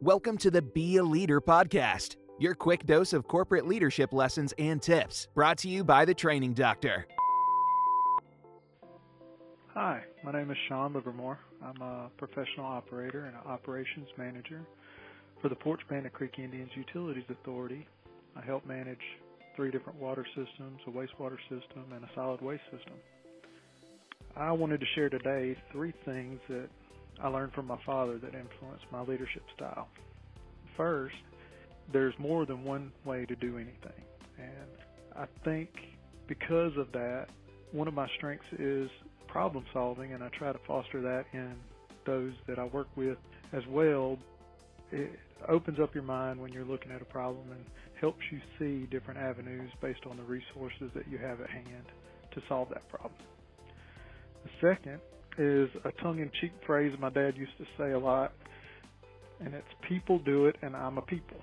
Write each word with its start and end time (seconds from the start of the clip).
Welcome 0.00 0.38
to 0.38 0.50
the 0.52 0.62
Be 0.62 0.98
a 0.98 1.02
Leader 1.02 1.40
podcast, 1.40 2.18
your 2.38 2.54
quick 2.54 2.86
dose 2.86 3.12
of 3.12 3.26
corporate 3.26 3.66
leadership 3.66 4.12
lessons 4.12 4.54
and 4.56 4.80
tips, 4.80 5.26
brought 5.34 5.58
to 5.58 5.68
you 5.68 5.82
by 5.82 6.04
the 6.04 6.14
Training 6.14 6.52
Doctor. 6.52 7.04
Hi, 9.74 10.04
my 10.22 10.30
name 10.30 10.52
is 10.52 10.56
Shaun 10.68 10.94
Livermore. 10.94 11.40
I'm 11.60 11.82
a 11.82 12.10
professional 12.16 12.66
operator 12.66 13.24
and 13.24 13.34
an 13.34 13.42
operations 13.44 14.06
manager 14.16 14.60
for 15.42 15.48
the 15.48 15.56
Porch 15.56 15.80
Bandit 15.90 16.12
Creek 16.12 16.38
Indians 16.38 16.70
Utilities 16.76 17.24
Authority. 17.28 17.84
I 18.36 18.44
help 18.44 18.64
manage 18.66 19.02
three 19.56 19.72
different 19.72 19.98
water 19.98 20.24
systems, 20.28 20.78
a 20.86 20.90
wastewater 20.90 21.38
system, 21.48 21.86
and 21.92 22.04
a 22.04 22.08
solid 22.14 22.40
waste 22.40 22.62
system. 22.70 22.94
I 24.36 24.52
wanted 24.52 24.78
to 24.78 24.86
share 24.94 25.08
today 25.08 25.56
three 25.72 25.92
things 26.04 26.38
that 26.48 26.68
I 27.22 27.28
learned 27.28 27.52
from 27.52 27.66
my 27.66 27.78
father 27.84 28.18
that 28.18 28.34
influenced 28.34 28.84
my 28.92 29.02
leadership 29.02 29.42
style. 29.56 29.88
First, 30.76 31.16
there's 31.92 32.14
more 32.18 32.46
than 32.46 32.64
one 32.64 32.92
way 33.04 33.26
to 33.26 33.34
do 33.36 33.56
anything. 33.56 34.04
And 34.38 34.68
I 35.16 35.26
think 35.44 35.68
because 36.26 36.72
of 36.76 36.92
that, 36.92 37.26
one 37.72 37.88
of 37.88 37.94
my 37.94 38.08
strengths 38.16 38.46
is 38.58 38.88
problem 39.26 39.64
solving, 39.72 40.12
and 40.12 40.22
I 40.22 40.28
try 40.28 40.52
to 40.52 40.58
foster 40.66 41.00
that 41.02 41.24
in 41.32 41.54
those 42.06 42.32
that 42.46 42.58
I 42.58 42.64
work 42.64 42.88
with 42.96 43.18
as 43.52 43.62
well. 43.68 44.18
It 44.92 45.10
opens 45.48 45.78
up 45.80 45.94
your 45.94 46.04
mind 46.04 46.40
when 46.40 46.52
you're 46.52 46.64
looking 46.64 46.92
at 46.92 47.02
a 47.02 47.06
problem 47.06 47.50
and 47.50 47.64
helps 48.00 48.22
you 48.30 48.40
see 48.58 48.86
different 48.86 49.20
avenues 49.20 49.70
based 49.82 50.06
on 50.08 50.16
the 50.16 50.22
resources 50.22 50.90
that 50.94 51.08
you 51.08 51.18
have 51.18 51.40
at 51.40 51.50
hand 51.50 51.84
to 52.32 52.42
solve 52.48 52.68
that 52.70 52.88
problem. 52.88 53.12
The 54.44 54.50
second 54.60 55.00
is 55.38 55.68
a 55.84 55.92
tongue-in-cheek 56.02 56.52
phrase 56.66 56.92
my 56.98 57.10
dad 57.10 57.36
used 57.36 57.56
to 57.58 57.64
say 57.78 57.92
a 57.92 57.98
lot, 57.98 58.32
and 59.40 59.54
it's 59.54 59.66
people 59.88 60.18
do 60.18 60.46
it 60.46 60.56
and 60.62 60.76
I'm 60.76 60.98
a 60.98 61.02
people. 61.02 61.38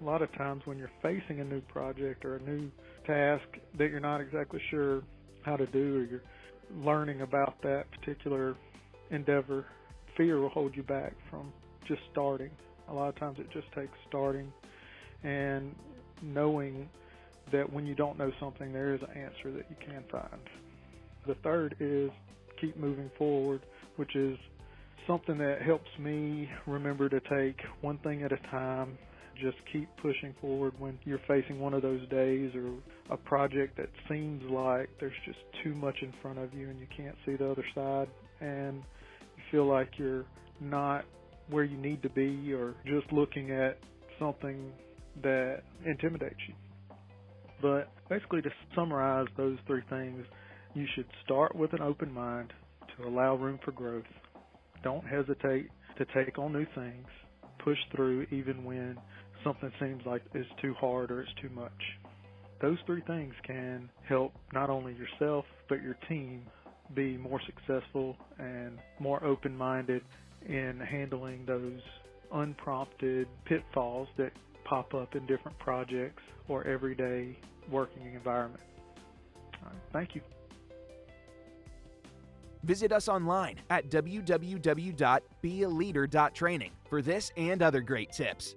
A 0.00 0.04
lot 0.04 0.22
of 0.22 0.32
times 0.36 0.62
when 0.64 0.78
you're 0.78 0.90
facing 1.02 1.40
a 1.40 1.44
new 1.44 1.60
project 1.62 2.24
or 2.24 2.36
a 2.36 2.40
new 2.42 2.70
task 3.06 3.44
that 3.78 3.90
you're 3.90 4.00
not 4.00 4.20
exactly 4.20 4.60
sure 4.70 5.02
how 5.42 5.56
to 5.56 5.66
do 5.66 5.98
or 5.98 6.04
you're 6.04 6.22
learning 6.84 7.22
about 7.22 7.54
that 7.62 7.84
particular 7.90 8.54
endeavor, 9.10 9.64
fear 10.16 10.40
will 10.40 10.50
hold 10.50 10.76
you 10.76 10.82
back 10.82 11.14
from 11.30 11.52
just 11.86 12.00
starting. 12.12 12.50
A 12.88 12.92
lot 12.92 13.08
of 13.08 13.16
times 13.16 13.38
it 13.40 13.50
just 13.52 13.70
takes 13.74 13.92
starting 14.08 14.52
and 15.24 15.74
knowing 16.22 16.88
that 17.52 17.72
when 17.72 17.86
you 17.86 17.94
don't 17.94 18.18
know 18.18 18.30
something, 18.38 18.72
there 18.72 18.94
is 18.94 19.00
an 19.02 19.10
answer 19.16 19.52
that 19.52 19.66
you 19.70 19.76
can 19.80 20.04
find. 20.10 20.42
The 21.26 21.34
third 21.36 21.76
is 21.80 22.10
keep 22.60 22.76
moving 22.76 23.10
forward, 23.18 23.60
which 23.96 24.14
is 24.16 24.36
something 25.06 25.38
that 25.38 25.62
helps 25.62 25.88
me 25.98 26.48
remember 26.66 27.08
to 27.08 27.20
take 27.20 27.56
one 27.80 27.98
thing 27.98 28.22
at 28.22 28.32
a 28.32 28.38
time. 28.50 28.98
Just 29.40 29.56
keep 29.72 29.88
pushing 30.02 30.34
forward 30.40 30.72
when 30.78 30.98
you're 31.04 31.20
facing 31.28 31.60
one 31.60 31.72
of 31.72 31.82
those 31.82 32.06
days 32.08 32.52
or 32.54 32.72
a 33.12 33.16
project 33.16 33.76
that 33.76 33.88
seems 34.08 34.42
like 34.50 34.88
there's 34.98 35.12
just 35.24 35.38
too 35.62 35.74
much 35.74 35.96
in 36.02 36.12
front 36.20 36.38
of 36.38 36.52
you 36.52 36.68
and 36.68 36.78
you 36.80 36.86
can't 36.96 37.14
see 37.24 37.36
the 37.36 37.48
other 37.48 37.64
side 37.74 38.08
and 38.40 38.82
you 39.36 39.42
feel 39.50 39.66
like 39.66 39.90
you're 39.96 40.24
not 40.60 41.04
where 41.50 41.64
you 41.64 41.76
need 41.76 42.02
to 42.02 42.10
be 42.10 42.52
or 42.52 42.74
just 42.84 43.10
looking 43.12 43.52
at 43.52 43.78
something 44.18 44.72
that 45.22 45.62
intimidates 45.86 46.40
you. 46.48 46.54
But 47.60 47.90
basically, 48.08 48.42
to 48.42 48.50
summarize 48.74 49.26
those 49.36 49.58
three 49.66 49.82
things, 49.88 50.24
you 50.78 50.86
should 50.94 51.06
start 51.24 51.56
with 51.56 51.72
an 51.72 51.82
open 51.82 52.12
mind 52.12 52.52
to 52.96 53.08
allow 53.08 53.34
room 53.34 53.58
for 53.64 53.72
growth. 53.72 54.04
Don't 54.84 55.04
hesitate 55.04 55.68
to 55.98 56.06
take 56.14 56.38
on 56.38 56.52
new 56.52 56.66
things. 56.74 57.06
Push 57.64 57.78
through 57.94 58.26
even 58.30 58.62
when 58.62 58.96
something 59.42 59.72
seems 59.80 60.02
like 60.06 60.22
it's 60.34 60.48
too 60.62 60.74
hard 60.74 61.10
or 61.10 61.22
it's 61.22 61.32
too 61.42 61.48
much. 61.48 61.72
Those 62.62 62.78
three 62.86 63.02
things 63.08 63.34
can 63.44 63.90
help 64.08 64.32
not 64.52 64.70
only 64.70 64.94
yourself 64.94 65.44
but 65.68 65.82
your 65.82 65.96
team 66.08 66.42
be 66.94 67.16
more 67.16 67.40
successful 67.44 68.16
and 68.38 68.78
more 69.00 69.22
open 69.24 69.56
minded 69.56 70.02
in 70.48 70.80
handling 70.88 71.44
those 71.44 71.80
unprompted 72.32 73.26
pitfalls 73.46 74.08
that 74.16 74.30
pop 74.64 74.94
up 74.94 75.16
in 75.16 75.26
different 75.26 75.58
projects 75.58 76.22
or 76.48 76.64
everyday 76.66 77.36
working 77.70 78.14
environment. 78.14 78.62
thank 79.92 80.14
you. 80.14 80.20
Visit 82.68 82.92
us 82.92 83.08
online 83.08 83.56
at 83.70 83.88
www.bealeader.training 83.88 86.72
for 86.90 87.00
this 87.00 87.32
and 87.38 87.62
other 87.62 87.80
great 87.80 88.12
tips. 88.12 88.56